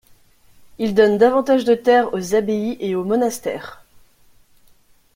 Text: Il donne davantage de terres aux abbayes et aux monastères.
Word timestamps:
Il 0.79 0.95
donne 0.95 1.19
davantage 1.19 1.63
de 1.63 1.75
terres 1.75 2.11
aux 2.15 2.33
abbayes 2.33 2.75
et 2.79 2.95
aux 2.95 3.03
monastères. 3.03 3.83